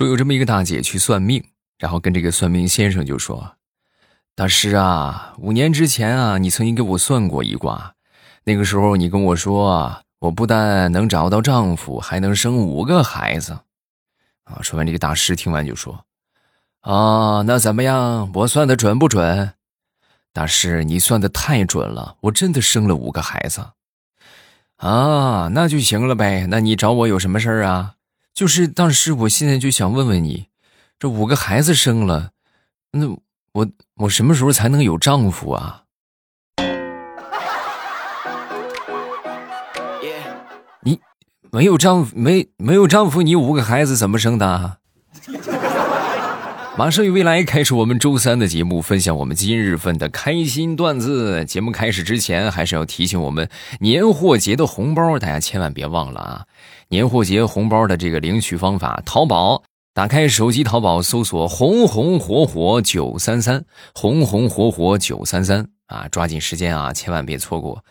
[0.00, 1.44] 说有这么一个大姐去算命，
[1.78, 3.56] 然后跟这个算命先生就说
[4.34, 7.92] ：“大师啊，五年之前啊，你曾经给我算过一卦，
[8.44, 13.58] 那个时候你跟我说，我不但能找到丈夫，还能生五个孩子。”
[14.48, 16.06] 啊，说完这个大师听完就说
[16.80, 18.30] ：“啊，那怎么样？
[18.32, 19.52] 我算的准不准？”
[20.32, 23.72] 大师，你算的太准了，我真的生了五个孩子。
[24.76, 26.46] 啊，那就行了呗。
[26.48, 27.96] 那你找我有什么事儿啊？
[28.32, 30.46] 就是当时，我现在就想问问你，
[30.98, 32.30] 这五个孩子生了，
[32.92, 33.08] 那
[33.52, 35.82] 我我什么时候才能有丈夫啊？
[40.82, 40.98] 你
[41.50, 44.78] 没有丈夫，没没有丈夫，你五个孩子怎么生的？
[46.78, 51.44] 马上与未来开始我们周三的节目，分享我们今日份的开心段子。
[51.44, 56.46] 节目开始之前，还是要提醒我们年货节的红包，大家千万别忘了啊！
[56.90, 59.62] 年货节红包的这个领取方法，淘宝
[59.94, 67.84] 打开手机淘宝搜索“红红火火九三三”，红红火火九三三啊，抓紧时间啊，千万别错过。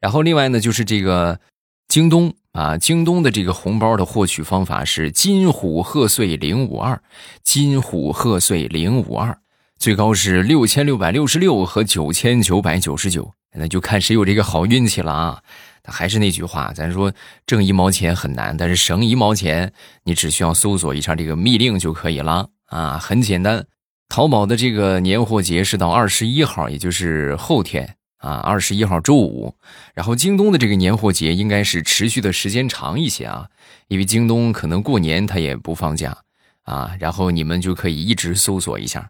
[0.00, 1.38] 然后另外呢，就是这个
[1.86, 2.34] 京东。
[2.52, 7.02] 啊，京东的这个红包的获取方法是金虎贺岁零五二，
[7.42, 9.38] 金虎贺岁零五二，
[9.78, 15.42] 最高是六千六百六十六和九千九百九十九，那就看谁有这个好运气了啊！
[15.86, 17.12] 还是那句话，咱说
[17.46, 19.72] 挣一毛钱很难，但是省一毛钱，
[20.04, 23.64] 你只需要搜索一下这个密令就可以了啊，很简单。
[24.08, 27.96] 淘宝的这个年货节是到二十一号，也就是后天。
[28.18, 29.54] 啊，二十一号周五，
[29.94, 33.46] 然后京东的这个年货节应该是持续的时间长一些啊，
[33.88, 36.16] 因为京东可能过年它也不放假
[36.62, 39.08] 啊，然后你们就可以一直搜索一下，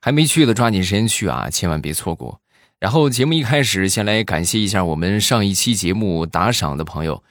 [0.00, 2.40] 还没去的抓紧时间去啊，千万别错过。
[2.84, 7.24] 然后节目一开始，先来感谢一下我们上一期节目打赏的朋友，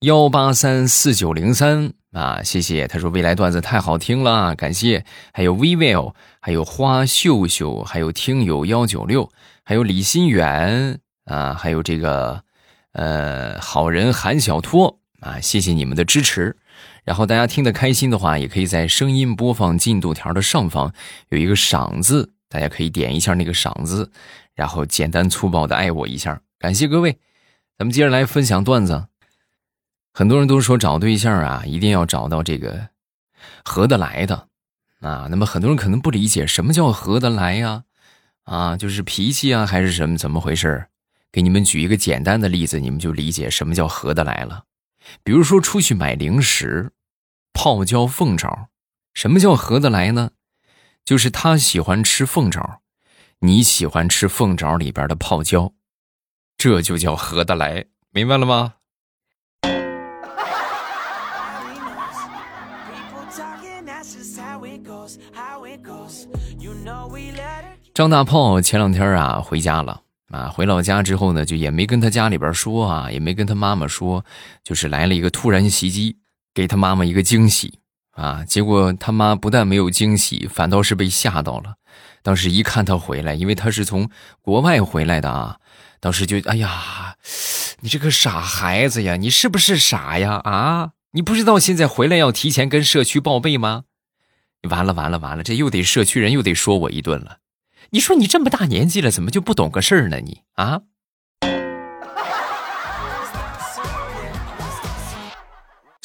[0.00, 9.30] 幺八三四九零三啊，谢谢，他说未来段子太好听了，感谢，还有 Vivo，还有花秀秀，还有听友幺九六。
[9.64, 12.42] 还有李新远啊，还有这个，
[12.90, 16.56] 呃，好人韩小托啊，谢谢你们的支持。
[17.04, 20.92] 然后大家听得开心的话，也可以在声音播放进度条的上方
[21.28, 24.10] 有一个赏字，大家可以点一下那个赏字，
[24.54, 27.18] 然后简单粗暴的爱我一下，感谢各位。
[27.78, 29.06] 咱们接着来分享段子。
[30.12, 32.88] 很多人都说找对象啊，一定要找到这个
[33.64, 34.48] 合得来的
[35.00, 35.28] 啊。
[35.30, 37.84] 那么很多人可能不理解什么叫合得来呀？
[38.42, 40.18] 啊，就是脾气啊，还是什么？
[40.18, 40.88] 怎么回事
[41.30, 44.64] 给你们举一个简单的例子，你们就理解什么叫合得来了。
[45.22, 46.90] 比如说出去买零食，
[47.52, 48.68] 泡椒凤爪，
[49.14, 50.32] 什么叫合得来呢？
[51.04, 52.80] 就是他喜欢吃凤爪，
[53.40, 55.72] 你喜欢吃凤爪里边的泡椒，
[56.56, 58.74] 这就叫合得来，明白了吗？
[67.92, 74.24] 张大炮前两天啊回家了啊，回老家之后呢，就也没跟他家里边说啊，也没跟他妈妈说，
[74.62, 76.16] 就是来了一个突然袭击，
[76.54, 77.79] 给他妈妈一个惊喜
[78.20, 78.44] 啊。
[78.44, 81.74] 结果他妈不但没有惊喜，反倒是被吓到了。
[82.22, 84.10] 当时一看他回来，因为他是从
[84.42, 85.56] 国外回来的啊，
[86.00, 87.16] 当时就哎呀，
[87.80, 90.90] 你这个傻孩子呀，你是不是傻呀啊？
[91.12, 93.84] 你不知道现在回来要提前跟社区报备吗？
[94.68, 97.38] 完了完了完了，这又得社区人又得说我一顿了。
[97.92, 100.20] 你说你这么大年纪了，怎么就不懂个事儿呢？
[100.20, 100.82] 你啊！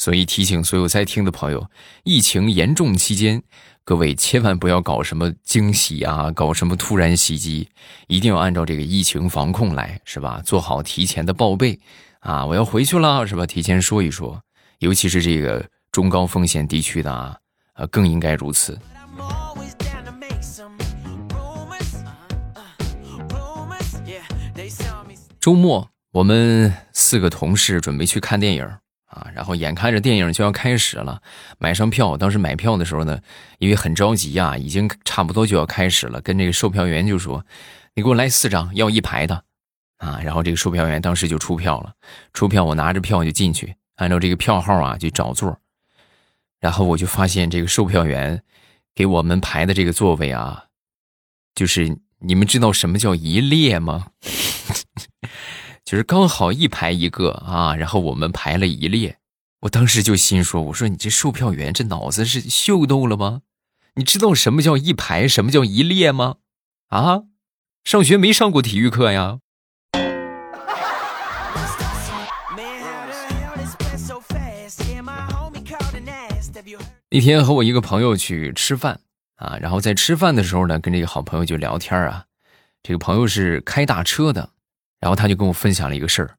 [0.06, 1.68] 所以提醒所有在听的朋友，
[2.04, 3.42] 疫情严重期间，
[3.82, 7.68] 各位千万不要搞什么惊喜啊，搞什么突然袭击，
[8.06, 10.40] 一定要按照这个疫情防控来，是吧？
[10.44, 11.80] 做好提前的报备
[12.20, 12.46] 啊！
[12.46, 13.44] 我要回去了，是吧？
[13.44, 14.40] 提前说一说，
[14.78, 17.36] 尤其是这个中高风险地区的啊，
[17.72, 18.78] 啊，更应该如此。
[25.40, 28.64] 周末，我们四个同事准备去看电影
[29.16, 31.22] 啊，然后眼看着电影就要开始了，
[31.58, 32.16] 买上票。
[32.18, 33.18] 当时买票的时候呢，
[33.58, 37.44] 因为很着急啊，已经差不多就要开始了，跟这个售票员就说
[37.96, 39.42] ：“你给我来四张，要一排的。”
[39.96, 41.94] 啊，然后这个售票员当时就出票了，
[42.34, 45.58] 出票我拿着票就进去，按照这个票号啊就找座，
[46.60, 48.42] 然后我就发现这个售票员
[48.94, 50.64] 给我们排的这个座位啊，
[51.54, 54.08] 就是你们知道什么叫一列吗？
[55.86, 59.18] 就是刚好一排一个啊，然后我们排了一列，
[59.60, 63.42] 我当时就心说：“我说你这售票员这脑子是秀逗了吗？
[63.94, 66.38] 你知道什么叫一排，什么叫一列吗？
[66.88, 67.22] 啊，
[67.84, 69.38] 上学没上过体育课呀？”
[77.10, 78.98] 那天和我一个朋友去吃饭
[79.36, 82.24] 啊，然后在吃饭的时候呢，跟这个好朋友就聊天啊。
[82.82, 84.50] 这个朋友是开大车的，
[85.00, 86.36] 然后他就跟我分享了一个事儿。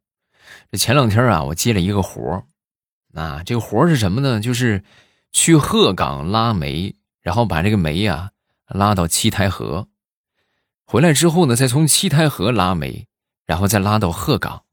[0.71, 2.43] 这前两天啊，我接了一个活儿，
[3.13, 4.39] 啊，这个活儿是什么呢？
[4.39, 4.83] 就是
[5.31, 8.31] 去鹤岗拉煤，然后把这个煤呀
[8.67, 9.87] 拉到七台河，
[10.85, 13.07] 回来之后呢，再从七台河拉煤，
[13.45, 14.63] 然后再拉到鹤岗。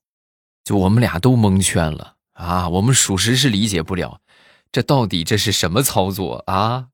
[0.65, 2.69] 就我们俩都蒙圈了啊！
[2.71, 4.21] 我们属实是理解不了，
[4.73, 6.89] 这到底这是什么操作啊？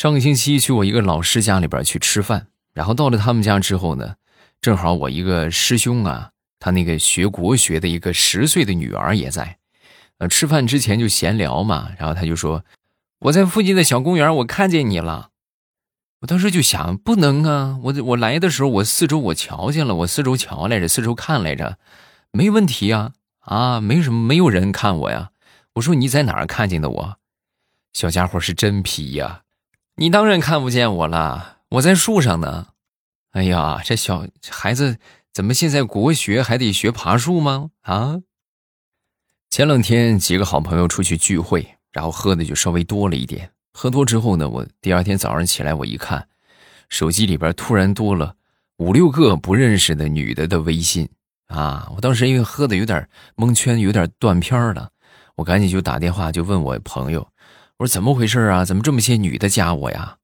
[0.00, 4.14] 上个星期去我一个老师家里边去吃饭，然后到了他们家之后呢，
[4.62, 9.58] 正好我一个师兄啊，他那个学国学的一个十岁的女儿也在，
[10.16, 12.64] 呃，吃饭之前就闲聊嘛，然后他就说
[13.28, 15.28] ：“我在附近的小公园，我看见你了。”
[16.22, 17.78] 我当时就想，不能啊！
[17.82, 21.76] 我我来的时候，我四周我瞧见了，我四周瞧来着，四周看来着，
[22.32, 25.32] 没问题啊啊，没什么，没有人看我呀。
[25.74, 27.16] 我说你在哪儿看见的我？
[27.92, 29.42] 小家伙是真皮呀！
[30.00, 32.68] 你当然看不见我了，我在树上呢。
[33.32, 34.96] 哎呀，这小孩子
[35.30, 37.68] 怎么现在国学还得学爬树吗？
[37.82, 38.22] 啊！
[39.50, 43.52] 前两天几个好朋友出去聚会，然后喝的就稍微多了一点。
[43.74, 46.26] 喝多之后呢，我第二天早上起来，我一看，
[46.88, 48.36] 手机里边突然多了
[48.78, 51.10] 五六个不认识的女的的微信
[51.48, 51.86] 啊！
[51.94, 53.06] 我当时因为喝的有点
[53.36, 54.92] 蒙圈，有点断片了，
[55.34, 57.28] 我赶紧就打电话就问我朋友，
[57.80, 58.62] 我说怎么回事啊？
[58.62, 60.18] 怎么这么些女的加我呀？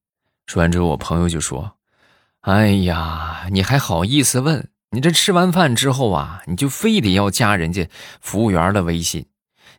[0.47, 1.79] 说完之后，我朋友就说
[2.45, 4.69] ：“哎呀，你还好意思问？
[4.91, 7.89] 你这吃完饭之后啊，你就非得要加人家
[8.21, 9.25] 服务员的微信。”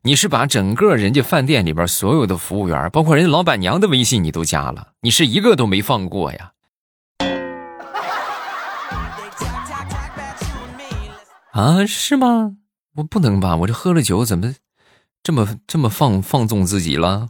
[0.01, 6.53] 你是把整个人家饭店里边所有的服务员，包括人家老板娘的微信，你都加了，你是一个都没放过呀？
[11.51, 12.53] 啊，是吗？
[12.95, 13.55] 我不能吧？
[13.57, 14.55] 我这喝了酒，怎么
[15.21, 17.29] 这么这么放放纵自己了？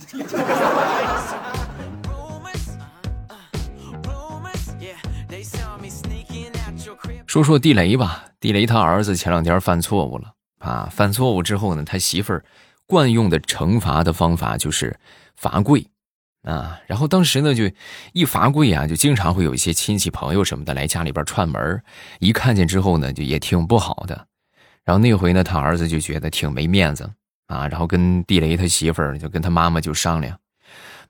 [7.26, 10.32] 说说地雷吧，地雷他儿子前两天犯错误了。
[10.58, 12.44] 啊，犯错误之后呢，他媳妇儿
[12.86, 14.98] 惯用的惩罚的方法就是
[15.36, 15.86] 罚跪
[16.42, 16.78] 啊。
[16.86, 17.70] 然后当时呢，就
[18.12, 21.82] 一罚跪啊，就经常会有一些亲戚朋友什么的来家里边串门
[22.18, 24.26] 一看见之后呢，就也挺不好的。
[24.84, 27.08] 然后那回呢，他儿子就觉得挺没面子
[27.50, 30.38] 啊，然后跟地雷他媳妇儿就跟他妈妈就商量：“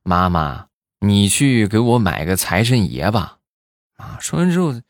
[0.03, 0.69] 妈妈，
[1.01, 3.37] 你去给我买个财神爷吧。”
[4.01, 4.81] 啊，说完之后，他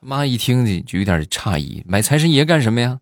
[0.00, 3.00] 妈一听就就有点诧异：“买财神爷干什么呀？”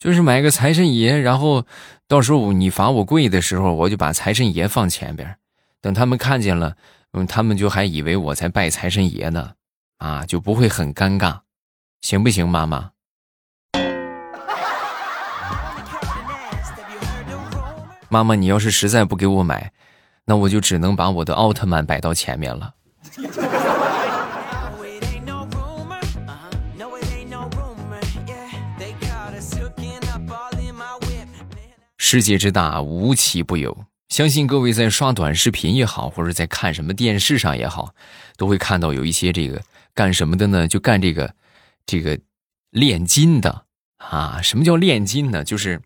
[0.00, 1.64] 就是买个财神爷，然后
[2.08, 5.36] 到时候你罚我跪的时候，我就把财神爷放前边，
[5.80, 6.76] 等他们看见了，
[7.12, 9.52] 嗯，他们就还以为我在拜财神爷呢，
[9.98, 11.42] 啊，就不会很尴尬，
[12.00, 12.90] 行不行，妈妈？
[18.08, 19.70] 妈妈，你要是实在不给我买，
[20.24, 22.74] 那我就只能把我的奥特曼摆到前面了。
[31.98, 33.84] 世界之大，无奇不有。
[34.08, 37.94] 相信各位在刷短视频也好，或者在看什么电视上也好，
[38.38, 39.60] 都会看到有一些这个
[39.92, 40.66] 干什么的呢？
[40.66, 41.34] 就干这个，
[41.84, 42.18] 这个
[42.70, 43.66] 炼金的
[43.98, 44.40] 啊。
[44.42, 45.44] 什么叫炼金呢？
[45.44, 45.82] 就是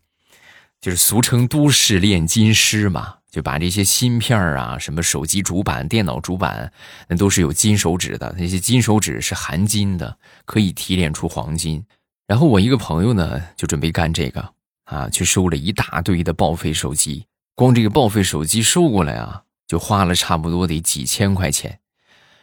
[0.82, 3.14] 就是俗称都市炼金师嘛。
[3.30, 6.70] 就把这些芯片啊，什么手机主板、电脑主板，
[7.08, 8.34] 那都是有金手指的。
[8.36, 11.82] 那些金手指是含金的，可以提炼出黄金。
[12.26, 14.52] 然后我一个朋友呢，就准备干这个。
[14.84, 17.24] 啊，去收了一大堆的报废手机，
[17.54, 21.78] 光这个报废手机收过来啊，就花了差不多得几千块钱。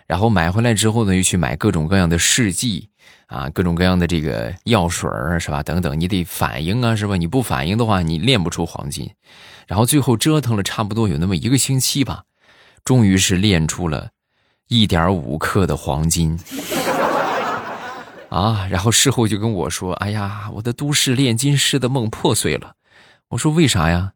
[0.09, 2.89] 然后买回来之后呢，又去买各种各样的试剂
[3.27, 5.61] 啊，各种各样的这个药水儿是吧？
[5.61, 7.15] 等等，你得反应啊，是吧？
[7.15, 9.07] 你不反应的话，你炼不出黄金。
[9.67, 12.23] 然后最后折腾了差不多有那么一个星期吧，
[12.83, 14.09] 终于是炼出了
[14.67, 16.39] 一点五克的黄金。
[18.29, 22.73] 啊，然后事后就跟我说：“哎呀，我的都市炼金师的梦破碎了。”
[23.29, 24.13] 我说：“为啥呀？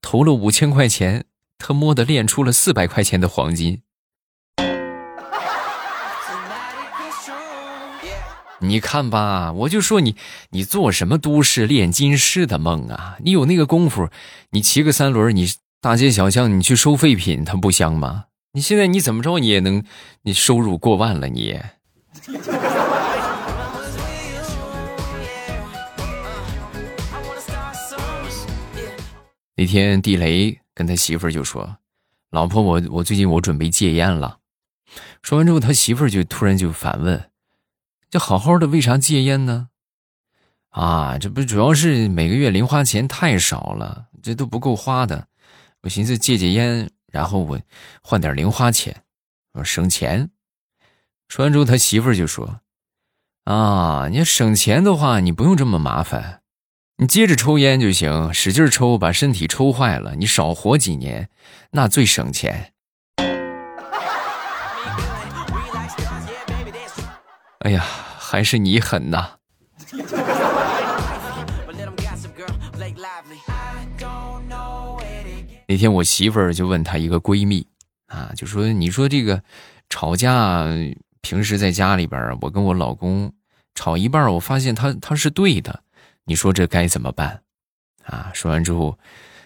[0.00, 1.24] 投了五千块钱，
[1.58, 3.82] 他摸的炼出了四百块钱的黄金。”
[8.68, 10.16] 你看吧，我就说你，
[10.50, 13.16] 你做什么都市炼金师的梦啊？
[13.22, 14.08] 你有那个功夫，
[14.50, 15.48] 你骑个三轮，你
[15.80, 18.24] 大街小巷，你去收废品，它不香吗？
[18.52, 19.84] 你现在你怎么着，你也能，
[20.22, 21.60] 你收入过万了，你。
[29.56, 31.76] 那天地雷跟他媳妇儿就说
[32.32, 34.38] ：“老婆，我我最近我准备戒烟了。”
[35.22, 37.24] 说完之后，他媳妇儿就突然就反问
[38.10, 39.68] ：“这好好的为啥戒烟呢？
[40.70, 45.28] 啊，这不主要是每个月零花钱太少了，这都不够花的。
[45.82, 47.60] 我寻思戒戒烟，然后我
[48.02, 49.04] 换点零花钱，
[49.52, 50.30] 我省钱。
[51.28, 52.60] 说完之后，他媳妇儿就说
[53.44, 56.42] ：“啊，你要省钱的话，你不用这么麻烦，
[56.96, 61.30] 你接着抽烟就行，使劲抽，把身体抽坏了，你少活几年，
[61.70, 62.72] 那最省钱。”
[67.64, 67.82] 哎呀，
[68.18, 69.26] 还是你狠呐！
[75.66, 77.66] 那天我媳妇儿就问她一个闺蜜，
[78.08, 79.42] 啊，就说：“你说这个
[79.88, 80.66] 吵架，
[81.22, 83.32] 平时在家里边，我跟我老公
[83.74, 85.84] 吵一半，我发现他他是对的，
[86.26, 87.40] 你说这该怎么办？”
[88.04, 88.98] 啊，说完之后，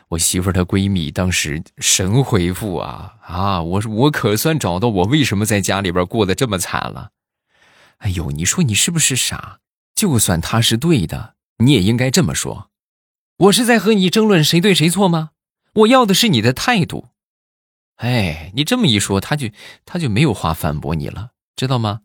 [0.09, 7.11] 我媳妇儿她闺蜜当时神回复啊啊，我说我可算找到我为什么在家里边过得这么惨了。
[7.99, 9.59] 哎呦，你说你是不是傻？
[9.95, 12.71] 就算他是对的，你也应该这么说。
[13.39, 15.31] 我是在和你争论谁对谁错吗？
[15.75, 17.09] 我要的是你的态度。
[17.97, 19.49] 哎，你这么一说，他就
[19.85, 22.03] 他就没有话反驳你了，知道吗？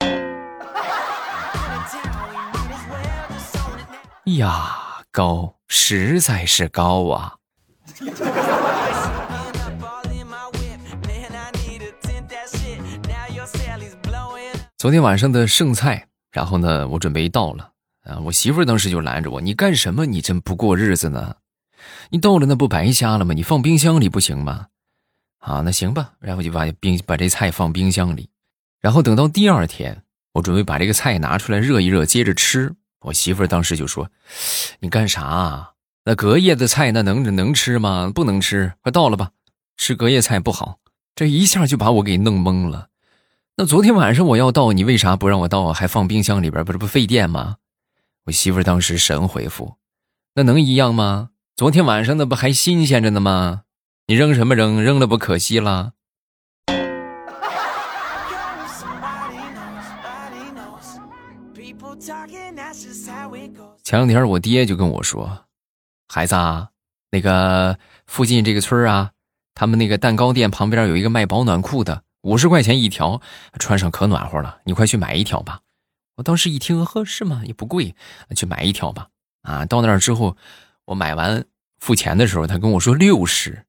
[4.36, 7.36] 呀，高，实在是高啊！
[14.80, 17.72] 昨天晚上的剩菜，然后呢，我准备倒了
[18.02, 20.06] 啊，我媳妇儿当时就拦着我：“你干什么？
[20.06, 21.36] 你真不过日子呢？”
[22.08, 23.34] 你倒了那不白瞎了吗？
[23.34, 24.68] 你放冰箱里不行吗？
[25.40, 28.30] 啊，那行吧，然后就把冰把这菜放冰箱里，
[28.80, 32.74] 然后等到第二天，我准备把这个菜拿出来热一热，接着吃。
[33.00, 34.10] 我媳妇儿当时就说
[34.80, 35.22] ：“你干啥？
[35.22, 35.72] 啊
[36.06, 38.10] 那隔夜的菜那能能吃吗？
[38.14, 39.32] 不能吃，快倒了吧，
[39.76, 40.78] 吃隔夜菜不好。”
[41.14, 42.86] 这一下就把我给弄懵了。
[43.60, 46.64] 那昨天晚上我要倒，你为啥不让我倒，还放冰箱里边？
[46.64, 47.56] 不是不费电吗？
[48.24, 49.74] 我媳妇当时神回复
[50.34, 53.64] ：“那能一样吗？”昨天晚上那不还新鲜着呢吗？
[54.06, 54.82] 你扔什么扔？
[54.82, 55.92] 扔了不可惜了？
[63.84, 65.44] 前两天我爹就跟我说
[66.08, 66.68] ：“孩子啊，
[67.10, 69.10] 那个附近这个村啊，
[69.52, 73.20] 他们那个蛋糕店旁边有一个卖保暖裤的，五十块钱一条，
[73.58, 74.60] 穿上可暖和了。
[74.64, 75.60] 你快去买一条吧。”
[76.16, 77.42] 我当时一听，呵，是吗？
[77.46, 77.94] 也不贵，
[78.36, 79.08] 去买一条吧。
[79.42, 80.36] 啊，到那儿之后，
[80.84, 81.44] 我买完。
[81.78, 83.64] 付钱的时候，他跟我说六十，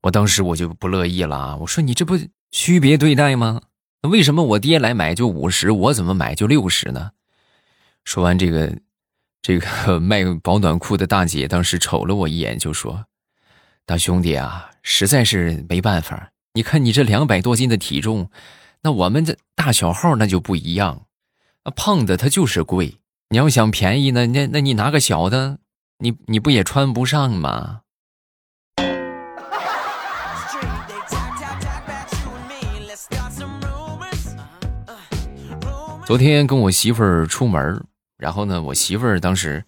[0.00, 1.56] 我当时我就不乐意了。
[1.58, 2.18] 我说你这不
[2.50, 3.62] 区别对待吗？
[4.02, 7.12] 那为什么我爹来买就五十，我怎么买就六十呢？
[8.04, 8.76] 说完这个，
[9.40, 13.04] 这个 卖保暖裤的大姐当时瞅了我一眼，就说
[13.86, 16.32] ：“大兄弟啊，实在是没办法。
[16.54, 18.30] 你看你这两百多斤的体重，
[18.82, 21.06] 那我们这大小号那就不一样，
[21.76, 22.98] 胖的它就是贵。
[23.30, 25.58] 你要想便宜呢，那那你拿个小的。”
[26.00, 27.80] 你你不也穿不上吗？
[36.06, 37.84] 昨天跟我媳妇儿出门，
[38.16, 39.64] 然后呢，我媳妇儿当时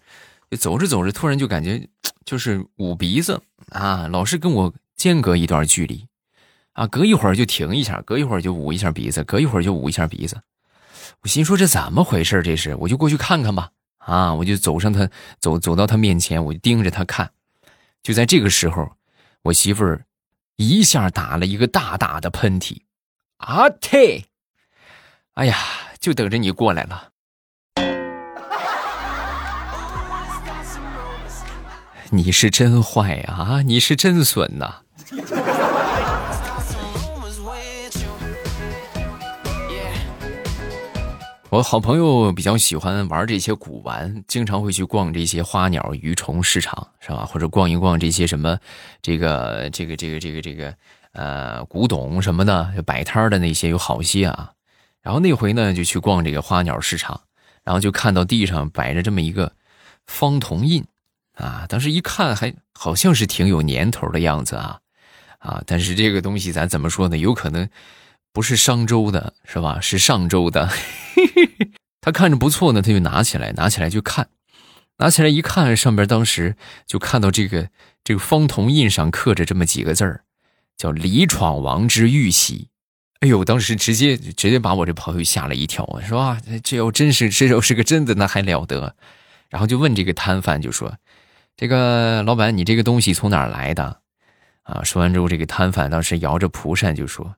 [0.49, 1.85] 就走着走着，突然就感觉
[2.23, 6.07] 就是捂鼻子啊，老是跟我间隔一段距离
[6.73, 10.41] 啊，隔一会儿就停一下，隔一会儿就捂一下鼻子，隔一会儿就捂一下鼻子。
[11.21, 12.41] 我心说这怎么回事？
[12.41, 13.69] 这是，我就过去看看吧。
[13.97, 14.33] 啊！
[14.33, 15.07] 我就走上他，
[15.39, 17.29] 走走到他面前，我就盯着他看。
[18.01, 18.93] 就在这个时候，
[19.43, 20.03] 我媳妇儿
[20.55, 22.77] 一下打了一个大大的喷嚏。
[23.37, 24.23] 啊嚏！
[25.35, 25.55] 哎呀，
[25.99, 27.09] 就等着你过来了。
[32.09, 33.61] 你是真坏啊！
[33.61, 34.81] 你是真损呐！
[41.51, 47.25] 我好朋友比较喜欢玩这些古玩，经常会去逛这些花鸟鱼虫市场，是吧？
[47.25, 48.57] 或者逛一逛这些什么，
[49.01, 50.73] 这个这个这个这个这个
[51.11, 54.53] 呃古董什么的，摆摊的那些有好些啊。
[55.01, 57.19] 然后那回呢，就去逛这个花鸟市场，
[57.65, 59.51] 然后就看到地上摆着这么一个
[60.07, 60.85] 方铜印
[61.33, 64.79] 啊，当时一看还好像是挺有年头的样子啊
[65.39, 65.61] 啊！
[65.67, 67.17] 但是这个东西咱怎么说呢？
[67.17, 67.69] 有可能。
[68.33, 69.79] 不是商周的，是吧？
[69.81, 70.69] 是上周的。
[72.01, 74.29] 他看着不错呢，他就拿起来，拿起来就看，
[74.97, 76.55] 拿起来一看，上边当时
[76.87, 77.69] 就看到这个
[78.03, 80.23] 这个方铜印上刻着这么几个字儿，
[80.77, 82.69] 叫“李闯王之玉玺”。
[83.21, 86.01] 哎呦，当时直接直接把我这朋友吓了一跳啊！
[86.01, 88.95] 说啊，这要真是这要是个真的，那还了得？
[89.49, 90.91] 然后就问这个摊贩，就说
[91.55, 94.01] ：“这个老板，你这个东西从哪来的？”
[94.63, 97.35] 啊，说完之后，这个摊贩当时摇着蒲扇就说。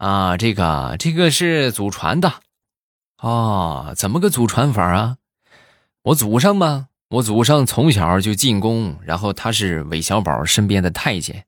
[0.00, 2.32] 啊，这个这个是祖传的，
[3.18, 5.18] 哦，怎么个祖传法啊？
[6.04, 11.44] 我祖上嘛，我祖上从小就进宫，然后他是韦小宝身边的太监。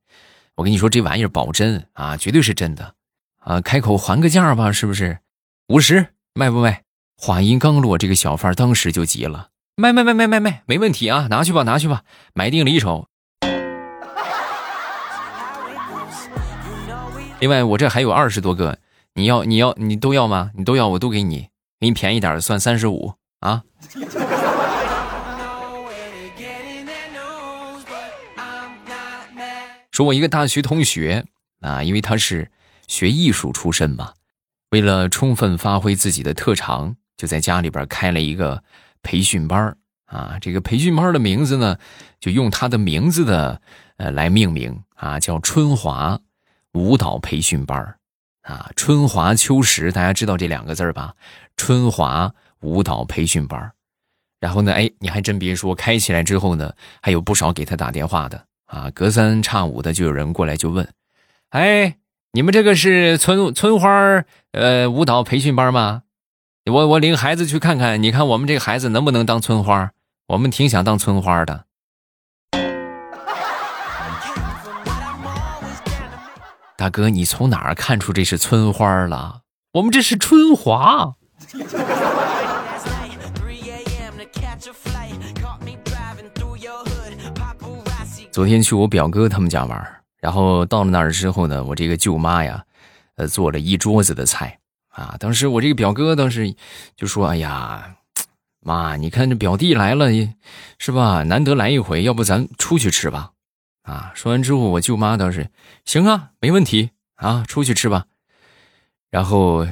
[0.56, 2.94] 我跟你说，这玩意儿保真啊，绝对是真的
[3.38, 3.62] 啊！
[3.62, 5.20] 开口还个价吧，是不是？
[5.68, 6.82] 五十卖不卖？
[7.16, 12.02] 话音刚落，这个小贩当时就急了：卖卖卖卖卖卖，没问题啊，拿去吧拿去吧，
[12.34, 13.08] 买定离手。
[17.42, 18.78] 另外，我这还有二十多个，
[19.14, 20.52] 你要你要你都要吗？
[20.54, 21.48] 你都要我都给你，
[21.80, 23.64] 给你便宜点算三十五啊。
[29.90, 31.24] 说，我一个大学同学
[31.62, 32.48] 啊，因为他是
[32.86, 34.12] 学艺术出身嘛，
[34.70, 38.62] 为了充分发挥自己的特长，就在家里边开了一个
[39.02, 40.38] 培训班啊。
[40.40, 41.76] 这个培训班的名字呢，
[42.20, 43.60] 就用他的名字的
[43.96, 46.20] 呃来命名啊，叫春华
[46.72, 47.96] 舞蹈培训班
[48.42, 48.70] 啊。
[48.76, 51.14] 春华秋实，大家知道这两个字吧？
[51.56, 53.72] 春华舞蹈培训班
[54.40, 58.46] 然后呢，哎，你还真别说，开起来之后呢，还有不少给他打电话的。
[58.66, 60.88] 啊，隔三差五的就有人过来就问，
[61.50, 61.98] 哎，
[62.32, 66.04] 你们这个是村村花呃舞蹈培训班吗？
[66.70, 69.92] 我我领孩子去看看，你看我们这个孩子能不能当村花？
[70.28, 71.66] 我们挺想当村花的。
[76.82, 79.42] 大哥，你从哪儿看出这是村花了？
[79.74, 81.14] 我们这是春华。
[88.32, 92.64] 昨天去我表哥他们家玩，然后到了那儿之后呢，我这个舅妈呀，
[93.14, 94.58] 呃，做了一桌子的菜
[94.88, 95.14] 啊。
[95.20, 96.52] 当时我这个表哥当时
[96.96, 97.94] 就说：“哎呀，
[98.58, 100.08] 妈，你看这表弟来了，
[100.80, 101.22] 是吧？
[101.22, 103.30] 难得来一回，要不咱出去吃吧？”
[103.82, 105.50] 啊，说完之后，我舅妈倒是
[105.84, 108.06] ：“行啊，没问题啊，出去吃吧。”
[109.10, 109.66] 然后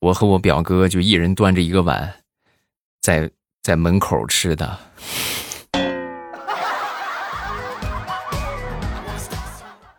[0.00, 2.22] 我和我表哥就一人端着一个碗，
[3.00, 3.30] 在
[3.62, 4.78] 在门口吃的。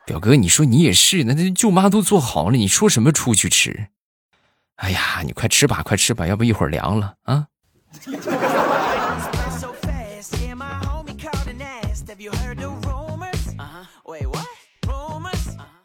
[0.05, 3.89] 表哥，你说你也是，那那舅妈都做好了，你说什么出去吃？
[4.77, 7.45] 哎呀，你快吃吧，快吃吧，要不一会儿凉了啊！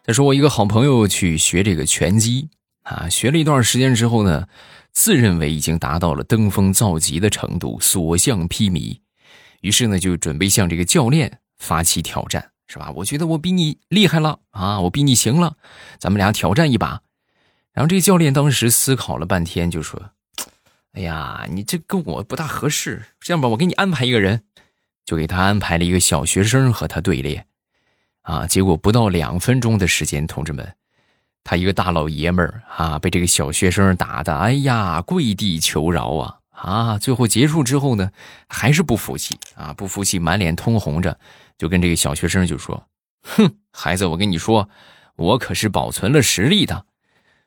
[0.05, 2.49] 他说我一个好朋友去学这个拳击
[2.85, 4.47] 啊，学了一段时间之后呢，
[4.93, 8.99] 自认为已经达到了登峰造极的程度，所向披靡，
[9.63, 12.51] 于是呢就准备向这个教练发起挑战。
[12.67, 12.91] 是吧？
[12.97, 14.81] 我觉得我比你厉害了啊！
[14.81, 15.59] 我比你行了，
[15.99, 17.03] 咱们俩挑战一把。
[17.73, 20.13] 然后这个教练当时思考了半天，就说
[20.93, 23.05] ：“哎呀，你这跟我不大合适。
[23.21, 24.45] 这样吧，我给你安排一个人，
[25.05, 27.47] 就给他安排了一个小学生和他对练。
[28.25, 30.75] 啊，结果不到两分钟的时间，同志们，
[31.45, 36.39] 他一个大老爷们儿啊，被这个小学生打的，哎呀，跪地求饶啊！
[36.51, 38.11] 啊，最后结束之后呢，
[38.49, 41.19] 还是不服气啊，不服气，满脸通红着。”
[41.59, 42.87] 就跟这个小学生就说
[43.23, 44.69] ：“哼，孩子，我跟你说，
[45.17, 46.87] 我可是保存了实力的。”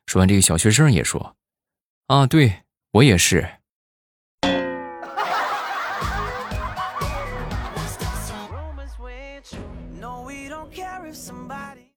[0.05, 1.35] 说完，这个小学生也说
[2.07, 2.61] ：“啊，对
[2.91, 3.49] 我也是。”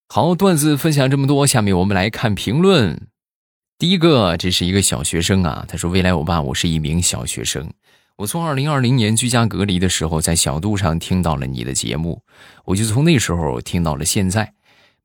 [0.09, 3.09] 好，段子分享这么多，下面我们来看评论。
[3.79, 7.73] 第一个，这是一个小学生啊，他说：“未来欧巴，我是一名小学生。”
[8.19, 12.23] 我从二零二零年居家隔离的时候，在小度上听到了你的节目，
[12.67, 14.53] 我就从那时候听到了现在。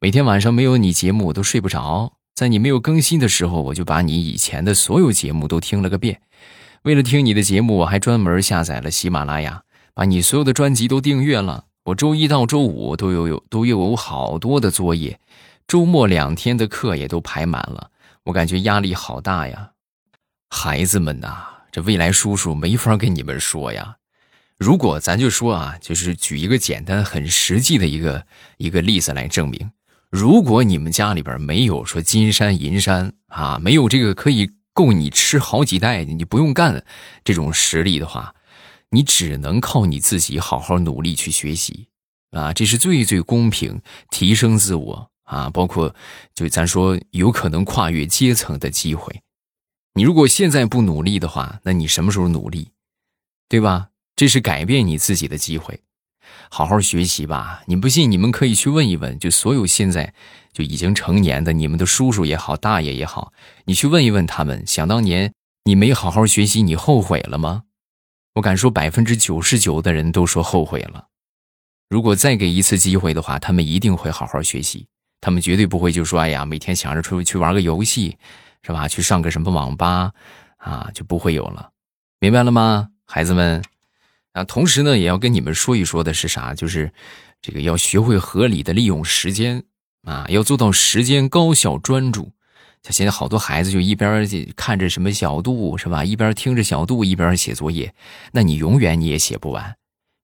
[0.01, 2.13] 每天晚上没有你节目，我都睡不着。
[2.34, 6.19] 在你没有更新的时候，我就把你以前的所有节目都听了个遍。
[6.81, 9.62] 为了听你的节目，我还专门下载了喜马拉雅，
[9.93, 11.65] 把你所有的专辑都订阅了。
[11.86, 15.19] 我周一到周五都有有都又有好多的作业，
[15.67, 17.91] 周末两天的课也都排满了，
[18.24, 19.69] 我感觉压力好大呀，
[20.50, 21.45] 孩子们呐。
[21.71, 23.98] 这未来叔叔没法跟你们说呀。
[24.58, 28.26] 如果咱就说啊，就是举一个简单、很实际的一个
[28.58, 29.69] 一个例子来证明：
[30.10, 36.84] 如果你们家里边没有说金山银山啊，没有这个可以够你吃好几代，你不用干
[37.24, 38.34] 这种实力的话，
[38.91, 41.88] 你只能靠你自己好好努力去学习
[42.32, 45.95] 啊，这是最最公平、提升自我啊，包括
[46.34, 49.21] 就咱说有可能跨越阶层的机会。
[49.95, 52.71] 你如果现在不努力的话，那你什么时候努力，
[53.50, 53.89] 对吧？
[54.15, 55.82] 这是改变你自己的机会，
[56.50, 57.63] 好好学习吧。
[57.65, 60.13] 你不信，你们可以去问一问，就所有现在
[60.54, 63.34] 就已经成年的你们的叔叔也好，大爷也好，
[63.65, 65.34] 你去问一问他们，想当年
[65.65, 67.63] 你没好好学习，你后悔了吗？
[68.36, 71.08] 我敢说，百分之九十九的人都说后悔了。
[71.89, 74.88] 如果再给一次机会的话，他们一定会好好学习，
[75.19, 78.17] 他们绝对不会就说：“哎呀，每天想着出去去玩个游戏。”
[78.65, 78.88] 是吧？
[78.88, 80.12] 去上个什么网吧，
[80.58, 81.69] 啊，就不会有了，
[82.19, 83.63] 明白了吗，孩子们？
[84.32, 86.52] 啊，同时呢，也要跟你们说一说的是啥？
[86.56, 86.91] 就是
[87.43, 89.63] 这个要学会合理的利用时间
[90.02, 92.32] 啊，要做到时间高效专注。
[92.86, 97.95] 像现在好多孩子就一边看着什么小度是吧，一边听着小度，一边写作业，
[98.32, 99.76] 那你永远你也写不完。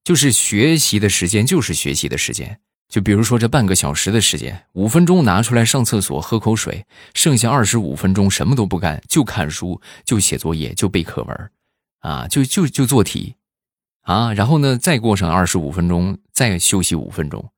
[0.04, 11.50] 就是学习的时间就是学习的时间，就比如说这半个小时的时间，五分钟拿出来上厕所喝口水，剩下二十五分钟什么都不干，就看书，就写作业，就背课文，
[12.02, 13.38] 啊，就就就做题。
[14.02, 17.50] 啊，然后呢，再过上二十五分钟，再休息五分钟，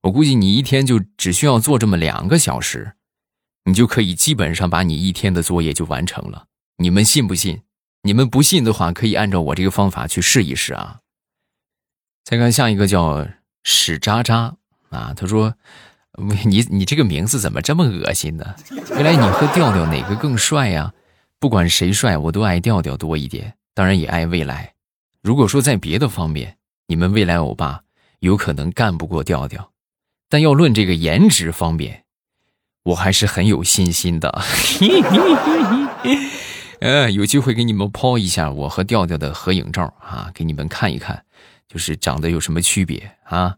[0.00, 2.92] 我估计你一天就只需要做这么两个小时，
[3.64, 6.46] 你就可以基本上把你一天的作业就完成了。
[6.78, 7.62] 你们信不信？
[8.02, 11.00] 你们不信的话，可以按照我这个方法去试一试啊。
[12.24, 13.28] 再看下一个叫
[13.62, 14.56] 史渣渣
[14.88, 15.54] 啊，他说
[16.46, 18.54] ：“你你这个名字怎么这么恶心呢？
[18.92, 20.94] 原来你和调调哪个更帅呀？
[21.38, 24.74] 不管谁帅，我都爱调调多一点，当然也爱未来。”
[25.22, 27.82] 如果说在别的方面，你们未来欧巴
[28.20, 29.72] 有可能干不过调调，
[30.30, 31.99] 但要论这个颜值方面，
[32.90, 34.42] 我还是很有信心的。
[36.80, 41.24] 呃，有机会给你们抛一下我和调调的合影照啊，给你们看一看，
[41.68, 43.56] 就是长得有什么区别啊？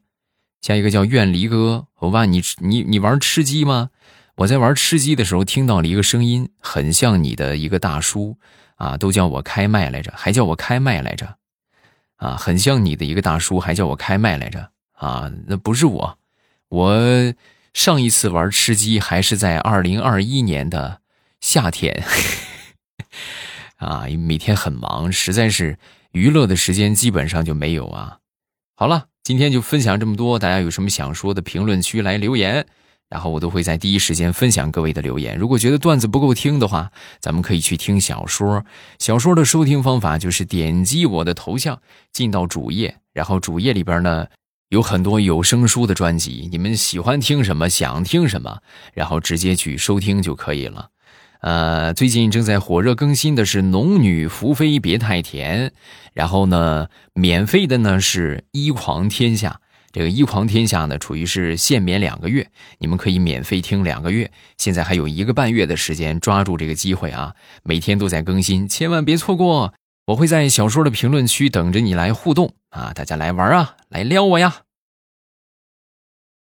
[0.60, 3.90] 下一个叫怨离哥，我问，你你你玩吃鸡吗？
[4.36, 8.36] 我在玩吃鸡的时候听到了一个声音，很像你的一个大叔
[8.76, 11.36] 啊，都叫我开麦来着，还叫我开麦来着。
[12.16, 15.30] 啊，很像你的一个大叔，还叫我开麦来着啊！
[15.46, 16.18] 那不是我，
[16.68, 16.94] 我
[17.72, 21.00] 上一次玩吃鸡还是在二零二一年的
[21.40, 22.04] 夏天，
[23.76, 25.78] 啊，每天很忙，实在是
[26.12, 28.18] 娱乐的时间基本上就没有啊。
[28.74, 32.66] 好了，今天就分享这么多，大家有什么想说的，评论区来留言。
[33.08, 35.36] 然后我都会在第一时间分享各位的留言。
[35.36, 38.64] 如果觉得段子不够听的话，咱们可以去听小说。
[38.98, 41.78] 小说的收听方法就是点击我的头像，
[42.10, 44.26] 进到主页，然后主页里边呢
[44.72, 48.60] 有很多有声书的专辑，你们喜欢听什么，想听什么，
[48.94, 50.88] 然后直接去收听就可以了。
[51.42, 55.68] 呃，最近正在火热更新的是《农女福妃别太甜》，
[56.14, 59.60] 然后呢，免费的呢是《一狂天下》。
[59.92, 64.32] 这个一狂天下呢，处于是限免两个月，你们可以免费听两个月。
[64.56, 67.34] 现在还有一个半月的时间，抓住这个机会啊！
[67.62, 69.74] 每天都在更新，千万别错过。
[70.12, 72.92] 我会在小说的评论区等着你来互动啊！
[72.94, 74.56] 大家来玩啊，来撩我呀！